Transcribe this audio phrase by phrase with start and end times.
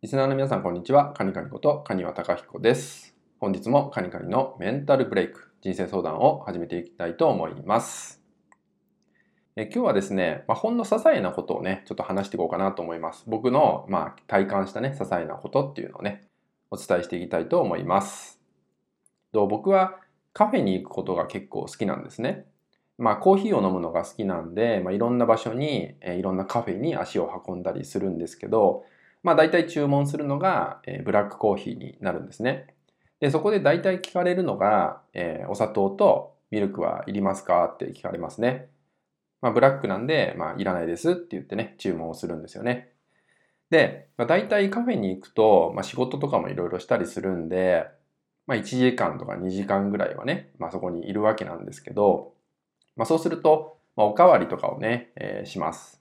[0.00, 1.12] リスナーの皆さん、こんにちは。
[1.12, 3.16] カニカニこと、カニワタカヒコです。
[3.40, 8.22] 本日もカニカニのメンタルブレイク、人生相談を始めていきたいと思います。
[9.56, 13.24] え今日はですね、まあ、ほんの些細なことをね、ちょっと話していこうかなと思います。
[13.26, 16.28] 僕の、まあ、体感したね、些細なことっていうのをね、
[16.70, 18.40] お伝えしていきたいと思います。
[19.32, 19.98] と僕は
[20.32, 22.46] カフェに行くことが結構好きなんですね。
[22.98, 28.84] まあ、コーヒーを飲むのが好きなんで、まあ、いろんな場所に、えいろんなカフェに足を運んだりするんですけど、
[29.22, 32.74] まあ、大体注文するのが、えーブラックコーヒーになるんですね。
[33.20, 38.68] で、そこで大体聞かれるのが、えーお砂糖とミルクはいりますかって聞かれますね。
[39.40, 42.92] まあ、ブラックなんで、まあ、いらないですって言ってね、注文をするんですよね。
[43.70, 47.86] で、まあ、大体カフェに行くと、まあ、仕事とかもいろいろしたりするんで、
[48.46, 52.32] まあ、1時間とか2時間ぐらいはね、まあ、そこにいるわけなんですけど、
[52.96, 56.00] まあ、そうすると、まあ、おかわりとかをね、えーします。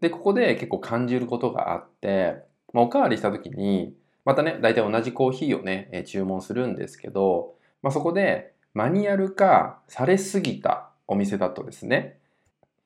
[0.00, 2.36] で、ここで結構感じることがあって、
[2.72, 12.18] まあ、おかわりした時に、またね、大体同じコーヒーをね、え注文するんですけど、まあ、そこでマニュアル化されすぎたお店だとですね、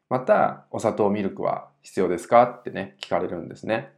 [0.09, 2.43] またお砂糖ミルクは必要ですか？
[2.45, 3.93] ってね、聞かれるんですね。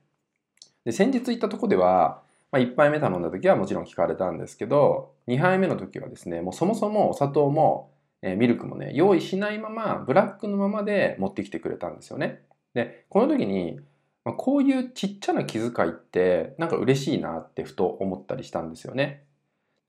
[0.84, 2.22] で、先日行ったとこでは、
[2.52, 7.90] まあ、1杯目頼んだ時はもちろん聞かれたんですけど、2杯目の時はですね、もうそもそもお砂糖も、
[8.22, 12.40] えミルクもね、用意しないまま、ブラックのままで持ってきてくれたんですよね。
[12.76, 13.80] で、この時に、
[14.22, 19.24] まあ、こういうちっちゃな気遣いって、なんか嬉しいなってふと思ったりしたんですよね。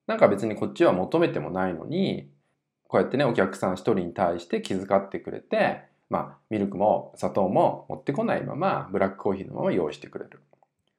[0.07, 2.31] なんか別にこっちは求めてもないのに、
[2.87, 10.39] こうやってね、お客さん一人に対して気遣ってくれて、まあ、ミルクも砂糖も持ってこないまま、ブラックコーヒーのまま用意してくれる。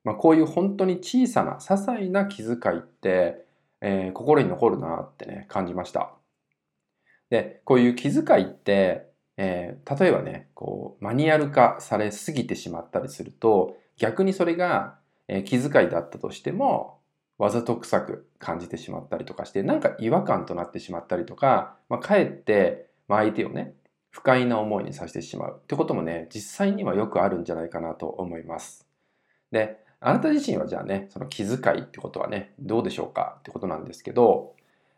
[0.04, 3.46] まあ、こういう本当に小さな、些細な気遣いって、
[3.80, 6.12] えー心に残るなってね、感じました。
[7.30, 9.07] で、こういう気遣いって、
[9.38, 16.98] えー例えばね、こう、マニュアル化されすぎてしまったりすると、逆にそれが、えー気遣いだったとしても、
[17.38, 23.74] わざと臭く感じてしまったりとかして、なんか違和感となってしまったりとか、まあ、かえって、ま、相手をね、
[24.10, 28.86] 不快な思いにさせてしまうってこともね、実際にはよくあるんじゃないかなと思います。
[29.52, 34.54] で、あなた自身はじゃあね、その気遣いってことはね、どうでしょうかってことなんですけど、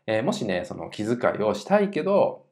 [0.07, 2.45] えーもしね、その気遣いをしたいけど、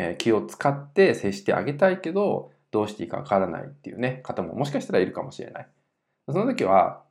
[0.00, 5.68] え気を使って接してあげたいけど、どうしていいかわからないっていうね、方ももしかしたらいるかもしれない。
[6.28, 7.02] その時は、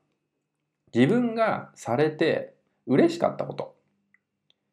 [0.95, 2.53] 自分がされて
[2.85, 3.75] 嬉しかったこと。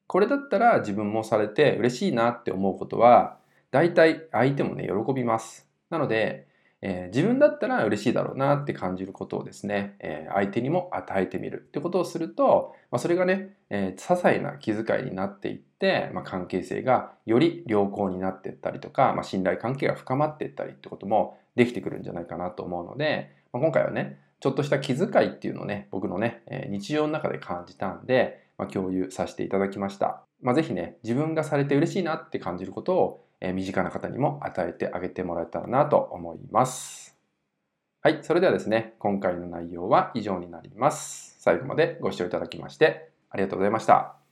[0.06, 3.38] これだったら自分もされて嬉しいなって思うことは、
[3.72, 5.66] 大体相手もね、喜びます。
[5.90, 6.46] なので、
[6.86, 30.22] えー自分だったら嬉しいだろうなって感じることをですね、えー相手にも与えてみるってことをすると、まあ、それがね、えー些細な気遣いになっていって、まあ、関係性がより良好になっていったりとか、まあ、信頼関係が深まっていったりってこともできてくるんじゃないかなと思うので、まあ、今回はね、ちょっとした気遣いっていうのをね、僕のね、えー日常の中で感じたんで、まあ、共有させていただきました。
[30.42, 37.16] まあ、ぜひね、自分がされて嬉しいなって感じることを、えー身近な方にも与えてあげてもらえたらなと思います。
[38.00, 41.36] はい、それではですね、今回の内容は以上になります。
[41.38, 44.23] 最後までご視聴いただきましてありがとうございました。